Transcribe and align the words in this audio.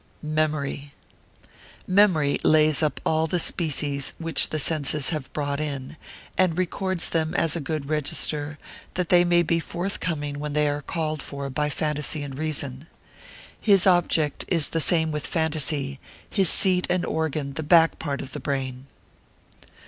Memory.] 0.23 0.95
Memory 1.85 2.39
lays 2.43 2.81
up 2.81 2.99
all 3.05 3.27
the 3.27 3.39
species 3.39 4.13
which 4.17 4.49
the 4.49 4.57
senses 4.57 5.09
have 5.09 5.31
brought 5.31 5.59
in, 5.59 5.95
and 6.39 6.57
records 6.57 7.11
them 7.11 7.35
as 7.35 7.55
a 7.55 7.59
good 7.61 7.87
register, 7.87 8.57
that 8.95 9.09
they 9.09 9.23
may 9.23 9.43
be 9.43 9.59
forthcoming 9.59 10.39
when 10.39 10.53
they 10.53 10.67
are 10.67 10.81
called 10.81 11.21
for 11.21 11.47
by 11.51 11.69
phantasy 11.69 12.23
and 12.23 12.39
reason. 12.39 12.87
His 13.61 13.85
object 13.85 14.43
is 14.47 14.69
the 14.69 14.81
same 14.81 15.11
with 15.11 15.27
phantasy, 15.27 15.99
his 16.27 16.49
seat 16.49 16.87
and 16.89 17.05
organ 17.05 17.53
the 17.53 17.61
back 17.61 17.99
part 17.99 18.21
of 18.21 18.33
the 18.33 18.39
brain. 18.39 18.87